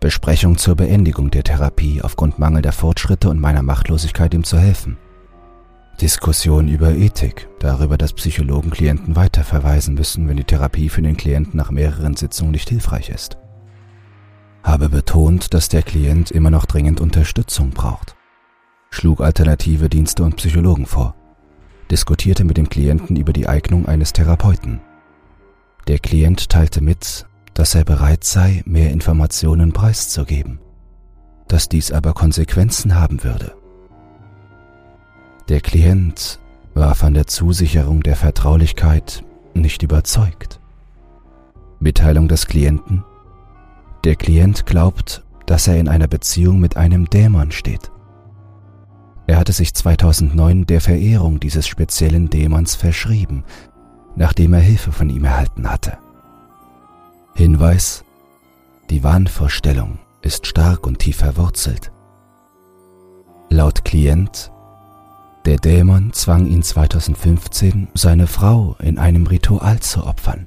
Besprechung 0.00 0.56
zur 0.56 0.76
Beendigung 0.76 1.30
der 1.30 1.42
Therapie 1.42 2.00
aufgrund 2.02 2.38
mangelnder 2.38 2.72
Fortschritte 2.72 3.28
und 3.28 3.40
meiner 3.40 3.62
Machtlosigkeit 3.62 4.32
ihm 4.34 4.44
zu 4.44 4.58
helfen. 4.58 4.96
Diskussion 6.00 6.68
über 6.68 6.92
Ethik, 6.92 7.48
darüber, 7.58 7.98
dass 7.98 8.12
Psychologen 8.12 8.70
Klienten 8.70 9.16
weiterverweisen 9.16 9.94
müssen, 9.94 10.28
wenn 10.28 10.36
die 10.36 10.44
Therapie 10.44 10.88
für 10.88 11.02
den 11.02 11.16
Klienten 11.16 11.56
nach 11.56 11.72
mehreren 11.72 12.14
Sitzungen 12.14 12.52
nicht 12.52 12.68
hilfreich 12.68 13.08
ist. 13.08 13.36
habe 14.62 14.88
betont, 14.88 15.54
dass 15.54 15.68
der 15.68 15.82
Klient 15.82 16.30
immer 16.30 16.50
noch 16.50 16.66
dringend 16.66 17.00
Unterstützung 17.00 17.70
braucht, 17.70 18.14
schlug 18.90 19.20
alternative 19.20 19.88
Dienste 19.88 20.22
und 20.22 20.36
Psychologen 20.36 20.86
vor, 20.86 21.16
diskutierte 21.90 22.44
mit 22.44 22.56
dem 22.56 22.68
Klienten 22.68 23.16
über 23.16 23.32
die 23.32 23.48
Eignung 23.48 23.86
eines 23.86 24.12
Therapeuten. 24.12 24.80
Der 25.86 25.98
Klient 25.98 26.50
teilte 26.50 26.80
mit, 26.80 27.26
dass 27.54 27.74
er 27.74 27.84
bereit 27.84 28.24
sei, 28.24 28.62
mehr 28.66 28.90
Informationen 28.90 29.72
preiszugeben, 29.72 30.60
dass 31.48 31.68
dies 31.68 31.92
aber 31.92 32.12
Konsequenzen 32.12 32.94
haben 32.94 33.24
würde. 33.24 33.54
Der 35.48 35.60
Klient 35.60 36.38
war 36.74 36.94
von 36.94 37.14
der 37.14 37.26
Zusicherung 37.26 38.02
der 38.02 38.16
Vertraulichkeit 38.16 39.24
nicht 39.54 39.82
überzeugt. 39.82 40.60
Mitteilung 41.80 42.28
des 42.28 42.46
Klienten 42.46 43.04
Der 44.04 44.14
Klient 44.14 44.66
glaubt, 44.66 45.24
dass 45.46 45.66
er 45.66 45.78
in 45.78 45.88
einer 45.88 46.06
Beziehung 46.06 46.60
mit 46.60 46.76
einem 46.76 47.08
Dämon 47.08 47.50
steht. 47.50 47.90
Er 49.28 49.36
hatte 49.36 49.52
sich 49.52 49.74
2009 49.74 50.64
der 50.64 50.80
Verehrung 50.80 51.38
dieses 51.38 51.68
speziellen 51.68 52.30
Dämons 52.30 52.74
verschrieben, 52.74 53.44
nachdem 54.16 54.54
er 54.54 54.60
Hilfe 54.60 54.90
von 54.90 55.10
ihm 55.10 55.22
erhalten 55.22 55.70
hatte. 55.70 55.98
Hinweis 57.34 58.04
Die 58.88 59.04
Wahnvorstellung 59.04 59.98
ist 60.22 60.46
stark 60.46 60.86
und 60.86 61.00
tief 61.00 61.16
verwurzelt. 61.18 61.92
Laut 63.50 63.84
Klient 63.84 64.50
Der 65.44 65.58
Dämon 65.58 66.14
zwang 66.14 66.46
ihn 66.46 66.62
2015, 66.62 67.88
seine 67.92 68.26
Frau 68.26 68.76
in 68.78 68.98
einem 68.98 69.26
Ritual 69.26 69.78
zu 69.80 70.06
opfern. 70.06 70.46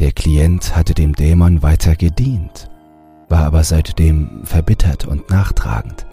Der 0.00 0.10
Klient 0.10 0.74
hatte 0.74 0.94
dem 0.94 1.14
Dämon 1.14 1.62
weiter 1.62 1.94
gedient, 1.94 2.68
war 3.28 3.44
aber 3.44 3.62
seitdem 3.62 4.44
verbittert 4.44 5.04
und 5.04 5.30
nachtragend. 5.30 6.09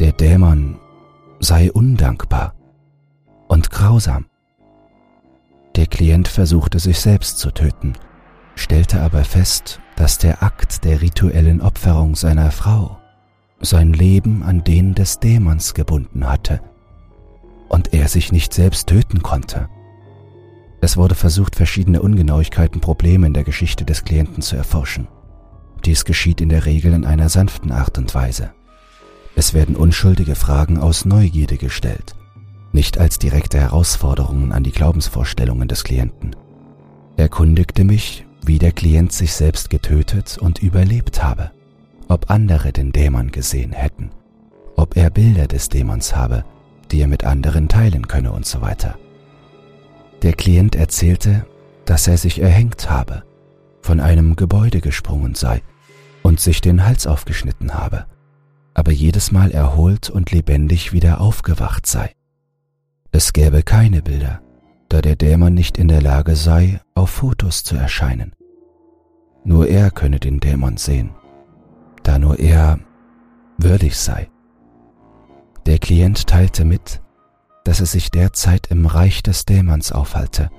Der 0.00 0.10
Dämon 0.10 0.76
sei 1.38 1.70
undankbar 1.70 2.54
und 3.46 3.70
grausam. 3.70 4.26
Der 5.76 5.86
Klient 5.86 6.26
versuchte 6.26 6.80
sich 6.80 6.98
selbst 6.98 7.38
zu 7.38 7.52
töten, 7.52 7.92
stellte 8.56 9.02
aber 9.02 9.22
fest, 9.22 9.80
dass 9.94 10.18
der 10.18 10.42
Akt 10.42 10.84
der 10.84 11.00
rituellen 11.00 11.60
Opferung 11.60 12.16
seiner 12.16 12.50
Frau 12.50 12.98
sein 13.60 13.92
Leben 13.92 14.42
an 14.42 14.64
den 14.64 14.96
des 14.96 15.20
Dämons 15.20 15.74
gebunden 15.74 16.28
hatte 16.28 16.60
und 17.68 17.94
er 17.94 18.08
sich 18.08 18.32
nicht 18.32 18.52
selbst 18.52 18.88
töten 18.88 19.22
konnte. 19.22 19.68
Es 20.80 20.96
wurde 20.96 21.14
versucht, 21.14 21.54
verschiedene 21.54 22.02
Ungenauigkeiten, 22.02 22.80
Probleme 22.80 23.28
in 23.28 23.32
der 23.32 23.44
Geschichte 23.44 23.84
des 23.84 24.04
Klienten 24.04 24.42
zu 24.42 24.56
erforschen. 24.56 25.06
Dies 25.84 26.04
geschieht 26.04 26.40
in 26.40 26.48
der 26.48 26.66
Regel 26.66 26.92
in 26.92 27.04
einer 27.04 27.28
sanften 27.28 27.70
Art 27.70 27.96
und 27.96 28.12
Weise. 28.12 28.52
Es 29.36 29.52
werden 29.52 29.76
unschuldige 29.76 30.36
Fragen 30.36 30.78
aus 30.78 31.04
Neugierde 31.04 31.56
gestellt, 31.56 32.14
nicht 32.72 32.98
als 32.98 33.18
direkte 33.18 33.58
Herausforderungen 33.58 34.52
an 34.52 34.62
die 34.62 34.72
Glaubensvorstellungen 34.72 35.68
des 35.68 35.82
Klienten. 35.82 36.36
Erkundigte 37.16 37.84
mich, 37.84 38.26
wie 38.44 38.58
der 38.58 38.72
Klient 38.72 39.12
sich 39.12 39.34
selbst 39.34 39.70
getötet 39.70 40.38
und 40.38 40.62
überlebt 40.62 41.22
habe, 41.22 41.50
ob 42.08 42.30
andere 42.30 42.72
den 42.72 42.92
Dämon 42.92 43.32
gesehen 43.32 43.72
hätten, 43.72 44.10
ob 44.76 44.96
er 44.96 45.10
Bilder 45.10 45.46
des 45.46 45.68
Dämons 45.68 46.14
habe, 46.14 46.44
die 46.90 47.00
er 47.00 47.08
mit 47.08 47.24
anderen 47.24 47.68
teilen 47.68 48.06
könne 48.06 48.32
und 48.32 48.46
so 48.46 48.60
weiter. 48.60 48.96
Der 50.22 50.34
Klient 50.34 50.76
erzählte, 50.76 51.46
dass 51.86 52.06
er 52.06 52.18
sich 52.18 52.40
erhängt 52.40 52.88
habe, 52.88 53.24
von 53.82 54.00
einem 54.00 54.36
Gebäude 54.36 54.80
gesprungen 54.80 55.34
sei 55.34 55.60
und 56.22 56.40
sich 56.40 56.60
den 56.60 56.86
Hals 56.86 57.06
aufgeschnitten 57.06 57.74
habe, 57.74 58.06
aber 58.74 58.92
jedes 58.92 59.30
Mal 59.30 59.52
erholt 59.52 60.10
und 60.10 60.32
lebendig 60.32 60.92
wieder 60.92 61.20
aufgewacht 61.20 61.86
sei. 61.86 62.12
Es 63.12 63.32
gäbe 63.32 63.62
keine 63.62 64.02
Bilder, 64.02 64.40
da 64.88 65.00
der 65.00 65.14
Dämon 65.14 65.54
nicht 65.54 65.78
in 65.78 65.88
der 65.88 66.02
Lage 66.02 66.34
sei, 66.34 66.80
auf 66.94 67.10
Fotos 67.10 67.62
zu 67.62 67.76
erscheinen. 67.76 68.32
Nur 69.44 69.68
er 69.68 69.90
könne 69.90 70.18
den 70.18 70.40
Dämon 70.40 70.76
sehen, 70.76 71.10
da 72.02 72.18
nur 72.18 72.38
er 72.40 72.80
würdig 73.56 73.96
sei. 73.96 74.28
Der 75.66 75.78
Klient 75.78 76.26
teilte 76.26 76.64
mit, 76.64 77.00
dass 77.64 77.80
er 77.80 77.86
sich 77.86 78.10
derzeit 78.10 78.66
im 78.66 78.86
Reich 78.86 79.22
des 79.22 79.44
Dämons 79.46 79.92
aufhalte 79.92 80.50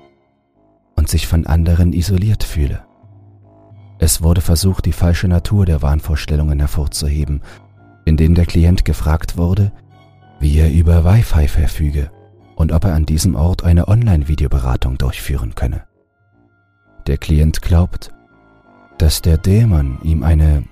und 0.96 1.08
sich 1.08 1.26
von 1.26 1.46
anderen 1.46 1.92
isoliert 1.92 2.42
fühle. 2.42 2.84
Es 3.98 4.22
wurde 4.22 4.40
versucht, 4.40 4.86
die 4.86 4.92
falsche 4.92 5.28
Natur 5.28 5.66
der 5.66 5.82
Wahnvorstellungen 5.82 6.58
hervorzuheben, 6.58 7.42
indem 8.06 8.34
der 8.34 8.46
Klient 8.46 8.86
gefragt 8.86 9.36
wurde, 9.36 9.72
wie 10.40 10.56
er 10.56 10.72
über 10.72 11.04
Wi-Fi 11.04 11.48
verfüge 11.48 12.10
und 12.54 12.72
ob 12.72 12.84
er 12.84 12.94
an 12.94 13.04
diesem 13.04 13.34
Ort 13.34 13.64
eine 13.64 13.88
Online-Videoberatung 13.88 14.96
durchführen 14.96 15.54
könne. 15.54 15.82
Der 17.06 17.18
Klient 17.18 17.60
glaubt, 17.60 18.10
dass 18.96 19.20
der 19.20 19.36
Dämon 19.36 19.98
ihm 20.02 20.22
eine 20.22 20.64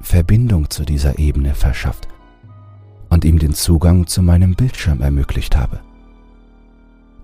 Verbindung 0.00 0.70
zu 0.70 0.84
dieser 0.84 1.18
Ebene 1.18 1.54
verschafft 1.54 2.08
und 3.10 3.24
ihm 3.24 3.38
den 3.38 3.54
Zugang 3.54 4.06
zu 4.06 4.22
meinem 4.22 4.54
Bildschirm 4.54 5.00
ermöglicht 5.00 5.56
habe. 5.56 5.80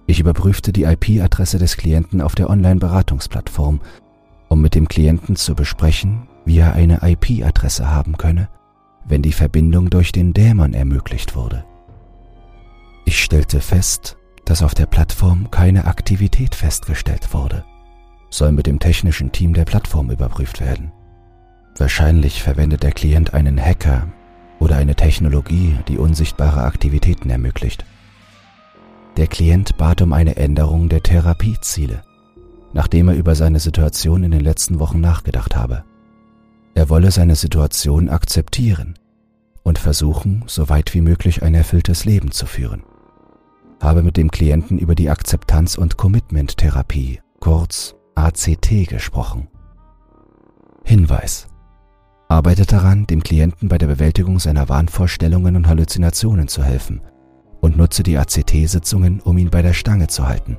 Ich 0.07 0.21
überprüfte 0.21 0.73
die 0.73 0.85
IP-Adresse 0.85 1.59
des 1.59 1.77
Klienten 1.77 2.21
auf 2.21 2.35
der 2.35 2.51
Online-Beratungsplattform, 2.51 3.81
um 4.49 4.61
mit 4.61 4.75
dem 4.75 4.89
Klienten 4.89 5.37
zu 5.37 5.55
besprechen, 5.55 6.29
wie 6.45 6.59
er 6.59 6.75
eine 6.75 7.01
IP-Adresse 7.03 7.91
haben 7.91 8.19
könne, 8.19 8.49
wenn 9.05 9.23
die 9.23 9.33
Verbindung 9.33 9.91
durch 9.91 10.13
den 10.13 10.33
Dämon 10.33 10.75
ermöglicht 10.75 11.37
wurde. 11.37 11.65
Ich 13.05 13.23
stellte 13.23 13.61
fest, 13.61 14.17
dass 14.45 14.63
auf 14.63 14.75
der 14.75 14.87
Plattform 14.87 15.51
keine 15.51 15.87
Aktivität 15.87 16.55
festgestellt 16.55 17.33
wurde, 17.33 17.65
soll 18.31 18.53
mit 18.53 18.67
dem 18.67 18.79
technischen 18.79 19.33
Team 19.33 19.55
der 19.55 19.65
Plattform 19.65 20.11
überprüft 20.11 20.61
werden. 20.61 20.93
Wahrscheinlich 21.77 22.43
verwendet 22.43 22.83
der 22.83 22.93
Klient 22.93 23.35
einen 23.35 23.61
Hacker, 23.61 24.09
oder 24.59 24.77
eine 24.77 24.95
Technologie, 24.95 25.77
die 25.89 25.99
unsichtbare 25.99 26.63
Aktivitäten 26.63 27.31
ermöglicht. 27.31 27.85
Der 29.17 29.27
Klient 29.27 29.77
bat 29.77 30.03
um 30.03 30.13
eine 30.13 30.37
Änderung 30.37 30.89
der 30.89 31.03
Therapieziele, 31.03 32.03
nachdem 32.73 33.09
er 33.09 33.15
über 33.15 33.35
seine 33.35 33.61
Situation 33.61 34.25
in 34.25 34.31
den 34.31 34.41
letzten 34.41 34.81
Wochen 34.81 35.01
nachgedacht 35.01 35.55
habe. 35.55 35.85
Er 36.75 36.89
wolle 36.89 37.11
seine 37.11 37.37
Situation 37.37 38.09
akzeptieren 38.09 38.95
und 39.63 39.79
versuchen, 39.79 40.45
so 40.47 40.69
weit 40.69 40.93
wie 40.93 41.01
möglich 41.01 41.43
ein 41.43 41.55
erfülltes 41.55 42.05
Leben 42.05 42.33
zu 42.33 42.47
führen. 42.47 42.83
Habe 43.81 44.03
mit 44.03 44.17
dem 44.17 44.31
Klienten 44.31 44.79
über 44.79 44.95
die 44.95 45.11
Akzeptanz- 45.11 45.79
und 45.79 45.97
Commitment-Therapie, 45.97 47.21
kurz 47.39 47.95
ACT, 48.15 48.89
gesprochen. 48.89 49.49
Hinweis 50.85 51.47
arbeitet 52.29 52.73
daran, 52.73 53.07
dem 53.07 53.23
Klienten 53.23 53.69
bei 53.69 53.79
der 53.79 53.87
Bewältigung 53.87 54.41
seiner 54.41 54.69
Wahnvorstellungen 54.69 55.57
und 55.57 55.69
Halluzinationen 55.69 56.49
zu 56.49 56.65
helfen 56.65 57.01
und 57.61 57.77
nutze 57.77 58.03
die 58.03 58.19
ACT-Sitzungen, 58.19 59.21
um 59.21 59.39
ihn 59.39 59.51
bei 59.51 59.63
der 59.63 59.75
Stange 59.75 60.09
zu 60.09 60.27
halten. 60.27 60.59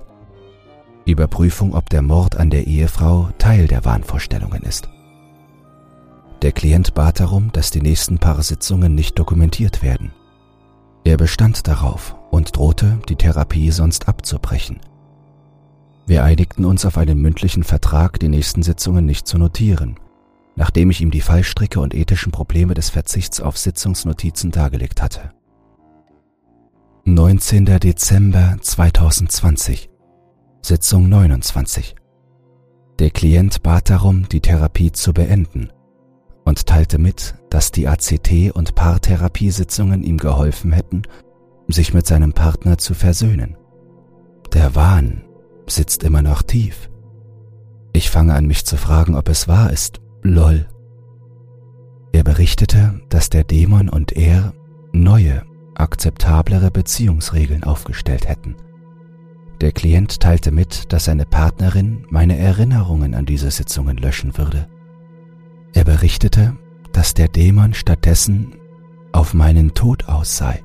Überprüfung, 1.06 1.74
ob 1.74 1.90
der 1.90 2.02
Mord 2.02 2.36
an 2.38 2.50
der 2.50 2.66
Ehefrau 2.66 3.30
Teil 3.38 3.68
der 3.68 3.86
Wahnvorstellungen 3.86 4.64
ist. 4.64 4.90
Der 6.46 6.54
Klient 6.54 6.94
bat 6.94 7.20
darum, 7.20 7.52
dass 7.52 7.72
die 7.72 7.82
nächsten 7.82 8.20
paar 8.20 8.42
Sitzungen 8.42 8.96
nicht 8.96 9.20
dokumentiert 9.20 9.84
werden. 9.84 10.14
Er 11.04 11.18
bestand 11.18 11.68
darauf 11.68 12.16
und 12.32 12.56
drohte, 12.56 13.00
die 13.10 13.18
Therapie 13.18 13.72
sonst 13.72 14.08
abzubrechen. 14.08 14.80
Wir 16.06 16.24
einigten 16.24 16.64
uns 16.64 16.86
auf 16.86 16.98
einen 16.98 17.20
mündlichen 17.20 17.64
Vertrag, 17.64 18.20
die 18.20 18.30
nächsten 18.30 18.64
Sitzungen 18.64 19.06
nicht 19.06 19.28
zu 19.28 19.38
notieren 19.38 19.98
nachdem 20.56 20.90
ich 20.90 21.02
ihm 21.02 21.12
die 21.12 21.22
Fallstricke 21.22 21.80
und 21.80 21.94
ethischen 21.94 22.32
Probleme 22.32 22.74
des 22.74 22.90
Verzichts 22.90 23.42
auf 23.42 23.58
Sitzungsnotizen 23.58 24.52
dargelegt 24.52 25.02
hatte. 25.02 25.32
19. 27.06 27.66
Dezember 27.66 28.58
2020 28.60 29.90
Sitzung 30.62 31.10
29 31.10 31.96
Der 33.00 33.12
Klient 33.12 33.62
bat 33.62 33.90
darum, 33.90 34.28
die 34.30 34.40
Therapie 34.40 34.92
zu 34.92 35.14
beenden 35.14 35.70
und 36.46 36.68
teilte 36.68 36.98
mit, 37.00 37.36
dass 37.50 37.72
die 37.72 37.88
ACT- 37.88 38.52
und 38.52 38.76
Paartherapiesitzungen 38.76 40.04
ihm 40.04 40.18
geholfen 40.18 40.72
hätten, 40.72 41.02
sich 41.68 41.94
mit 41.94 42.06
seinem 42.06 42.34
Partner 42.34 42.78
zu 42.78 42.94
versöhnen. 42.94 43.58
Der 44.54 44.76
Wahn 44.76 45.24
sitzt 45.68 46.04
immer 46.04 46.22
noch 46.22 46.44
tief. 46.44 46.90
Ich 47.92 48.10
fange 48.10 48.36
an 48.36 48.46
mich 48.46 48.66
zu 48.66 48.78
fragen, 48.78 49.16
ob 49.16 49.28
es 49.30 49.48
wahr 49.48 49.72
ist, 49.72 50.00
Lol. 50.22 50.68
Er 52.12 52.24
berichtete, 52.24 53.02
dass 53.10 53.30
der 53.30 53.44
Dämon 53.44 53.90
und 53.90 54.14
er 54.14 54.54
neue, 54.94 55.44
akzeptablere 55.76 56.72
Beziehungsregeln 56.72 57.64
aufgestellt 57.64 58.28
hätten. 58.28 58.56
Der 59.62 59.72
Klient 59.72 60.20
teilte 60.20 60.52
mit, 60.52 60.92
dass 60.94 61.06
seine 61.06 61.26
Partnerin 61.26 62.06
meine 62.10 62.38
Erinnerungen 62.38 63.16
an 63.16 63.26
diese 63.26 63.52
Sitzungen 63.52 63.98
löschen 63.98 64.38
würde. 64.38 64.68
Er 65.76 65.84
berichtete, 65.84 66.56
dass 66.94 67.14
der 67.14 67.28
Dämon 67.28 67.74
stattdessen 67.74 68.56
auf 69.12 69.34
meinen 69.34 69.74
Tod 69.74 70.08
aus 70.08 70.38
sei. 70.38 70.64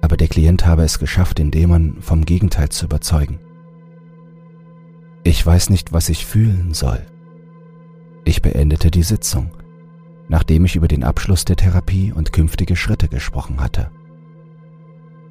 Aber 0.00 0.16
der 0.16 0.28
Klient 0.28 0.66
habe 0.66 0.82
es 0.82 0.98
geschafft, 0.98 1.38
den 1.38 1.50
Dämon 1.50 1.98
vom 2.00 2.24
Gegenteil 2.24 2.70
zu 2.70 2.86
überzeugen. 2.86 3.38
Ich 5.24 5.44
weiß 5.44 5.68
nicht, 5.68 5.92
was 5.92 6.08
ich 6.08 6.24
fühlen 6.24 6.72
soll. 6.72 7.06
Ich 8.24 8.40
beendete 8.40 8.90
die 8.90 9.02
Sitzung, 9.02 9.50
nachdem 10.26 10.64
ich 10.64 10.74
über 10.74 10.88
den 10.88 11.04
Abschluss 11.04 11.44
der 11.44 11.56
Therapie 11.56 12.12
und 12.12 12.32
künftige 12.32 12.76
Schritte 12.76 13.08
gesprochen 13.08 13.60
hatte. 13.60 13.90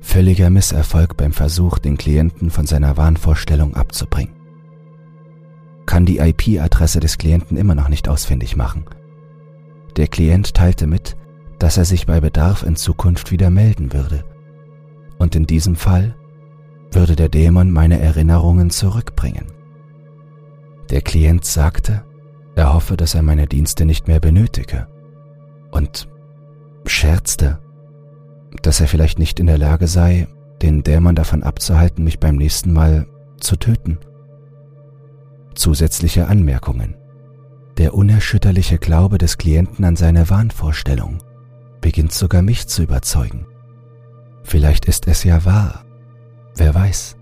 Völliger 0.01 0.51
Misserfolg 0.51 1.17
beim 1.17 1.33
Versuch, 1.33 1.79
den 1.79 1.97
Klienten 1.97 2.51
von 2.51 2.67
seiner 2.67 2.95
Wahnvorstellung 2.95 3.75
abzubringen. 3.75 4.40
Kann 5.85 6.05
die 6.05 6.19
IP-Adresse 6.19 7.00
des 7.00 7.17
Klienten 7.17 7.57
immer 7.57 7.75
noch 7.75 7.89
nicht 7.89 8.07
ausfindig 8.07 8.55
machen. 8.55 8.85
Der 9.97 10.07
Klient 10.07 10.53
teilte 10.53 10.88
mit, 10.88 11.17
dass 11.59 11.77
er 11.77 11.85
sich 11.85 12.05
bei 12.05 12.21
Bedarf 12.21 12.63
in 12.63 12.75
Zukunft 12.75 13.31
wieder 13.31 13.50
melden 13.50 13.93
würde. 13.93 14.23
Und 15.17 15.35
in 15.35 15.45
diesem 15.45 15.75
Fall 15.75 16.15
würde 16.91 17.15
der 17.15 17.29
Dämon 17.29 17.71
meine 17.71 18.00
Erinnerungen 18.00 18.69
zurückbringen. 18.69 19.45
Der 20.89 21.01
Klient 21.01 21.45
sagte, 21.45 22.03
er 22.55 22.73
hoffe, 22.73 22.97
dass 22.97 23.15
er 23.15 23.21
meine 23.21 23.47
Dienste 23.47 23.85
nicht 23.85 24.07
mehr 24.07 24.19
benötige 24.19 24.88
und 25.71 26.09
scherzte, 26.85 27.59
dass 28.61 28.81
er 28.81 28.88
vielleicht 28.88 29.19
nicht 29.19 29.39
in 29.39 29.47
der 29.47 29.57
Lage 29.57 29.88
sei, 29.88 30.27
den 30.61 30.83
Dämon 30.83 31.15
davon 31.15 31.43
abzuhalten, 31.43 32.03
mich 32.03 32.19
beim 32.19 32.35
nächsten 32.35 32.73
Mal 32.73 33.07
zu 33.39 33.55
töten. 33.55 34.00
Zusätzliche 35.55 36.27
Anmerkungen. 36.27 36.96
Der 37.77 37.93
unerschütterliche 37.93 38.77
Glaube 38.77 39.17
des 39.17 39.38
Klienten 39.38 39.86
an 39.86 39.96
seine 39.96 40.29
Wahnvorstellung 40.29 41.24
beginnt 41.81 42.13
sogar 42.13 42.41
mich 42.41 42.67
zu 42.67 42.84
überzeugen. 42.84 43.46
Vielleicht 44.43 44.86
ist 44.86 45.08
es 45.08 45.24
ja 45.24 45.46
wahr, 45.46 45.86
wer 46.55 46.74
weiß. 46.74 47.17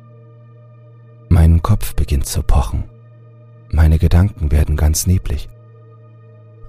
Mein 1.30 1.62
Kopf 1.62 1.96
beginnt 1.96 2.26
zu 2.26 2.44
pochen. 2.44 2.86
Meine 3.72 4.00
Gedanken 4.00 4.52
werden 4.52 4.76
ganz 4.76 5.06
neblig. 5.06 5.48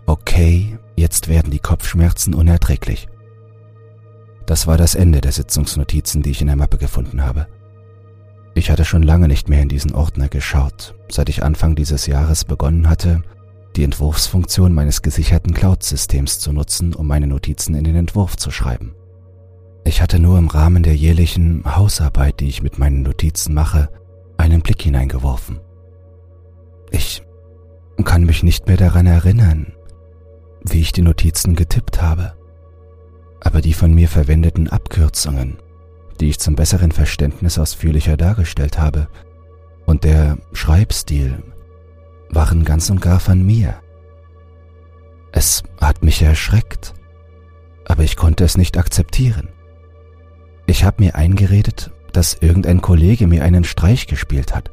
Okay, 0.07 0.79
jetzt 0.97 1.29
werden 1.29 1.51
die 1.51 1.61
Kopfschmerzen 1.61 2.35
unerträglich. 2.35 3.09
Das 4.47 4.67
war 4.67 4.77
das 4.77 4.95
Ende 4.95 5.21
der 5.21 5.33
Sitzungsnotizen, 5.33 6.23
die 6.23 6.31
ich 6.31 6.41
in 6.41 6.49
der 6.49 6.57
Mappe 6.57 6.77
gefunden 6.77 7.25
habe. 7.25 7.47
Ich 8.61 8.71
hatte 8.71 8.85
schon 8.85 9.03
lange 9.03 9.27
nicht 9.27 9.49
mehr 9.49 9.63
in 9.63 9.71
diesen 9.71 9.95
Ordner 9.95 10.29
geschaut, 10.29 10.95
seit 11.11 11.31
ich 11.31 11.43
Anfang 11.43 11.77
dieses 11.77 12.05
Jahres 12.05 12.45
begonnen 12.45 12.91
hatte, 12.91 13.23
die 13.75 13.85
Entwurfsfunktion 13.85 14.75
meines 14.75 15.01
gesicherten 15.01 15.55
Cloud-Systems 15.55 16.41
zu 16.41 16.53
nutzen, 16.53 16.95
um 16.95 17.07
meine 17.07 17.27
Notizen 17.27 17.75
in 17.75 17.85
den 17.85 17.97
Entwurf 17.97 18.37
zu 18.37 18.51
schreiben. 18.51 18.95
Ich 19.87 20.03
hatte 20.03 20.19
nur 20.19 20.37
im 20.37 20.49
Rahmen 20.49 20.83
der 20.83 20.95
jährlichen 20.95 21.65
Hausarbeit, 21.65 22.41
die 22.41 22.49
ich 22.49 22.63
mit 22.63 22.79
meinen 22.79 23.01
Notizen 23.01 23.55
mache, 23.55 23.89
einen 24.37 24.61
Blick 24.61 24.83
hineingeworfen. 24.83 25.61
Ich 26.91 27.23
kann 28.05 28.25
mich 28.25 28.43
nicht 28.43 28.67
mehr 28.67 28.77
daran 28.77 29.07
erinnern, 29.07 29.73
wie 30.69 30.83
ich 30.83 30.93
die 30.93 31.01
Notizen 31.01 31.57
getippt 31.57 32.03
habe, 32.03 32.35
aber 33.41 33.63
die 33.63 33.73
von 33.73 33.95
mir 33.95 34.09
verwendeten 34.11 34.69
Abkürzungen, 34.69 35.57
die 36.21 36.29
ich 36.29 36.39
zum 36.39 36.55
besseren 36.55 36.93
Verständnis 36.93 37.59
ausführlicher 37.59 38.17
dargestellt 38.17 38.79
habe, 38.79 39.09
und 39.87 40.05
der 40.05 40.39
Schreibstil 40.53 41.43
waren 42.29 42.65
ganz 42.65 42.91
und 42.91 43.01
gar 43.01 43.19
von 43.19 43.45
mir. 43.45 43.75
Es 45.33 45.63
hat 45.81 46.05
mich 46.05 46.23
erschreckt, 46.23 46.95
aber 47.87 48.05
ich 48.05 48.17
konnte 48.17 48.45
es 48.45 48.57
nicht 48.57 48.79
akzeptieren. 48.79 49.49
Ich 50.67 50.85
habe 50.85 51.03
mir 51.03 51.17
eingeredet, 51.17 51.91
dass 52.13 52.35
irgendein 52.35 52.81
Kollege 52.81 53.27
mir 53.27 53.43
einen 53.43 53.65
Streich 53.65 54.07
gespielt 54.07 54.55
hat. 54.55 54.71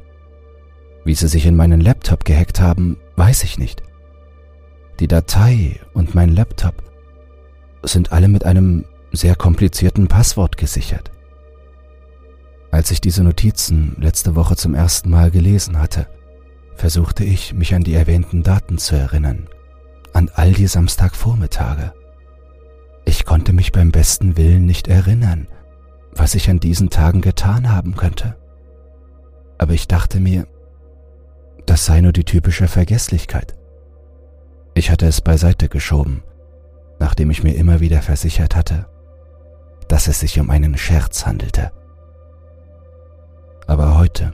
Wie 1.04 1.14
sie 1.14 1.28
sich 1.28 1.46
in 1.46 1.56
meinen 1.56 1.80
Laptop 1.80 2.24
gehackt 2.24 2.60
haben, 2.60 2.98
weiß 3.16 3.44
ich 3.44 3.58
nicht. 3.58 3.82
Die 5.00 5.08
Datei 5.08 5.80
und 5.94 6.14
mein 6.14 6.28
Laptop 6.30 6.74
sind 7.82 8.12
alle 8.12 8.28
mit 8.28 8.44
einem 8.44 8.84
sehr 9.12 9.36
komplizierten 9.36 10.08
Passwort 10.08 10.56
gesichert. 10.56 11.10
Als 12.70 12.90
ich 12.90 13.00
diese 13.00 13.24
Notizen 13.24 13.96
letzte 13.98 14.36
Woche 14.36 14.56
zum 14.56 14.74
ersten 14.74 15.10
Mal 15.10 15.30
gelesen 15.30 15.78
hatte, 15.78 16.06
versuchte 16.74 17.24
ich, 17.24 17.54
mich 17.54 17.74
an 17.74 17.82
die 17.82 17.94
erwähnten 17.94 18.42
Daten 18.42 18.78
zu 18.78 18.94
erinnern, 18.94 19.48
an 20.12 20.30
all 20.34 20.52
die 20.52 20.66
Samstagvormittage. 20.66 21.92
Ich 23.04 23.24
konnte 23.24 23.52
mich 23.52 23.72
beim 23.72 23.90
besten 23.90 24.36
Willen 24.36 24.66
nicht 24.66 24.86
erinnern, 24.86 25.48
was 26.12 26.34
ich 26.34 26.50
an 26.50 26.60
diesen 26.60 26.90
Tagen 26.90 27.20
getan 27.20 27.70
haben 27.70 27.96
könnte. 27.96 28.36
Aber 29.56 29.72
ich 29.72 29.88
dachte 29.88 30.20
mir, 30.20 30.46
das 31.66 31.84
sei 31.84 32.00
nur 32.00 32.12
die 32.12 32.24
typische 32.24 32.68
Vergesslichkeit. 32.68 33.54
Ich 34.74 34.90
hatte 34.90 35.06
es 35.06 35.20
beiseite 35.20 35.68
geschoben, 35.68 36.22
nachdem 37.00 37.30
ich 37.30 37.42
mir 37.42 37.54
immer 37.54 37.80
wieder 37.80 38.02
versichert 38.02 38.54
hatte, 38.54 38.86
dass 39.88 40.06
es 40.06 40.20
sich 40.20 40.38
um 40.38 40.50
einen 40.50 40.76
Scherz 40.76 41.26
handelte. 41.26 41.72
Aber 43.68 43.98
heute 43.98 44.32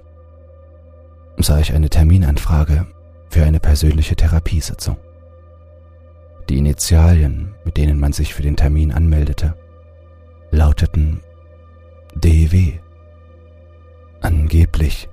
sah 1.39 1.59
ich 1.59 1.75
eine 1.75 1.91
Terminanfrage 1.91 2.87
für 3.29 3.43
eine 3.43 3.59
persönliche 3.59 4.15
Therapiesitzung. 4.15 4.97
Die 6.49 6.57
Initialien, 6.57 7.57
mit 7.65 7.77
denen 7.77 7.99
man 7.99 8.13
sich 8.13 8.33
für 8.33 8.43
den 8.43 8.55
Termin 8.57 8.93
anmeldete, 8.93 9.55
lauteten 10.53 11.21
DW. 12.15 12.79
Angeblich 14.21 15.09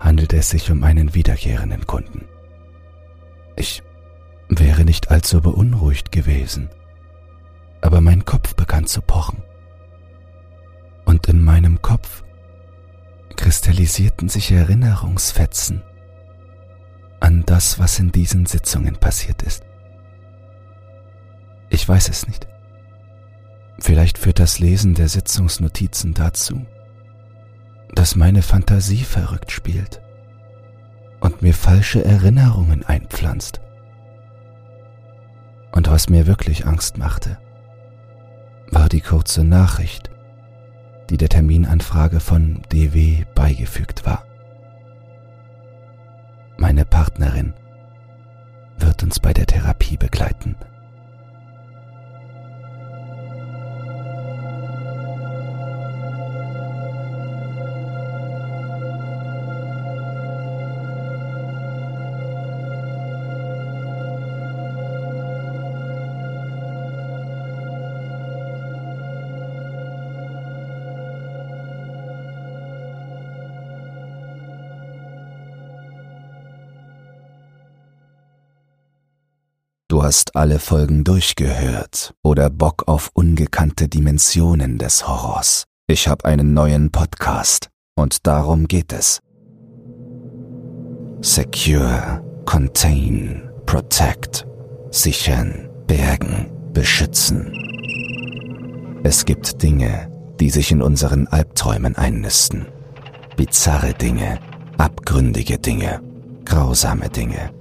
handelte 0.00 0.38
es 0.38 0.48
sich 0.48 0.70
um 0.70 0.82
einen 0.82 1.14
wiederkehrenden 1.14 1.86
Kunden. 1.86 2.26
Ich 3.54 3.82
wäre 4.48 4.86
nicht 4.86 5.10
allzu 5.10 5.42
beunruhigt 5.42 6.10
gewesen, 6.10 6.70
aber 7.82 8.00
mein 8.00 8.24
Kopf 8.24 8.54
begann 8.54 8.86
zu 8.86 9.02
pochen. 9.02 9.42
Und 11.04 11.28
in 11.28 11.44
meinem 11.44 11.82
Kopf 11.82 12.24
kristallisierten 13.36 14.28
sich 14.28 14.52
Erinnerungsfetzen 14.52 15.82
an 17.20 17.44
das, 17.46 17.78
was 17.78 17.98
in 17.98 18.10
diesen 18.12 18.46
Sitzungen 18.46 18.96
passiert 18.96 19.42
ist. 19.42 19.64
Ich 21.70 21.88
weiß 21.88 22.08
es 22.08 22.26
nicht. 22.26 22.48
Vielleicht 23.78 24.18
führt 24.18 24.38
das 24.38 24.58
Lesen 24.58 24.94
der 24.94 25.08
Sitzungsnotizen 25.08 26.14
dazu, 26.14 26.66
dass 27.94 28.16
meine 28.16 28.42
Fantasie 28.42 29.04
verrückt 29.04 29.50
spielt 29.50 30.02
und 31.20 31.42
mir 31.42 31.54
falsche 31.54 32.04
Erinnerungen 32.04 32.84
einpflanzt. 32.84 33.60
Und 35.72 35.88
was 35.88 36.08
mir 36.08 36.26
wirklich 36.26 36.66
Angst 36.66 36.98
machte, 36.98 37.38
war 38.70 38.88
die 38.88 39.00
kurze 39.00 39.44
Nachricht, 39.44 40.11
die 41.10 41.16
der 41.16 41.28
Terminanfrage 41.28 42.20
von 42.20 42.62
DW 42.70 43.24
beigefügt 43.34 44.04
war. 44.06 44.24
Meine 46.56 46.84
Partnerin 46.84 47.54
wird 48.78 49.02
uns 49.02 49.20
bei 49.20 49.32
der 49.32 49.46
Therapie 49.46 49.96
begleiten. 49.96 50.56
Du 80.02 80.06
hast 80.06 80.34
alle 80.34 80.58
Folgen 80.58 81.04
durchgehört 81.04 82.12
oder 82.24 82.50
Bock 82.50 82.88
auf 82.88 83.10
ungekannte 83.14 83.86
Dimensionen 83.86 84.76
des 84.76 85.06
Horrors. 85.06 85.66
Ich 85.86 86.08
habe 86.08 86.24
einen 86.24 86.54
neuen 86.54 86.90
Podcast 86.90 87.68
und 87.94 88.26
darum 88.26 88.66
geht 88.66 88.92
es. 88.92 89.20
Secure, 91.20 92.20
Contain, 92.46 93.48
Protect, 93.64 94.44
Sichern, 94.90 95.70
Bergen, 95.86 96.50
Beschützen. 96.72 97.52
Es 99.04 99.24
gibt 99.24 99.62
Dinge, 99.62 100.10
die 100.40 100.50
sich 100.50 100.72
in 100.72 100.82
unseren 100.82 101.28
Albträumen 101.28 101.94
einnisten. 101.94 102.66
Bizarre 103.36 103.94
Dinge, 103.94 104.40
abgründige 104.78 105.58
Dinge, 105.58 106.02
grausame 106.44 107.08
Dinge 107.08 107.52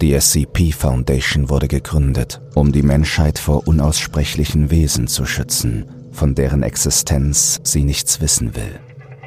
Die 0.00 0.18
SCP 0.18 0.72
Foundation 0.72 1.50
wurde 1.50 1.68
gegründet, 1.68 2.40
um 2.54 2.72
die 2.72 2.82
Menschheit 2.82 3.38
vor 3.38 3.68
unaussprechlichen 3.68 4.70
Wesen 4.70 5.06
zu 5.08 5.26
schützen, 5.26 5.84
von 6.10 6.34
deren 6.34 6.62
Existenz 6.62 7.60
sie 7.64 7.84
nichts 7.84 8.22
wissen 8.22 8.56
will. 8.56 8.80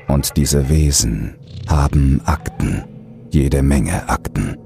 Und 0.07 0.35
diese 0.35 0.69
Wesen 0.69 1.35
haben 1.67 2.21
Akten, 2.25 2.83
jede 3.29 3.61
Menge 3.61 4.09
Akten. 4.09 4.57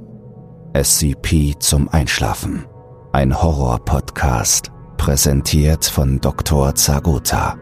SCP 0.73 1.55
zum 1.59 1.89
Einschlafen. 1.89 2.65
Ein 3.11 3.41
Horror-Podcast, 3.41 4.71
präsentiert 4.95 5.83
von 5.83 6.21
Dr. 6.21 6.73
Zagota. 6.75 7.57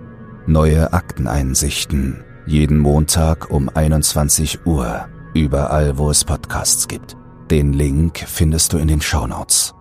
Neue 0.46 0.94
Akteneinsichten, 0.94 2.24
jeden 2.46 2.78
Montag 2.78 3.50
um 3.50 3.70
21 3.70 4.68
Uhr, 4.68 5.08
überall 5.34 5.98
wo 5.98 6.12
es 6.12 6.24
Podcasts 6.24 6.88
gibt. 6.88 7.18
Den 7.52 7.74
Link 7.74 8.24
findest 8.26 8.74
du 8.74 8.80
in 8.80 8.88
den 8.88 9.02
Shownotes. 9.02 9.75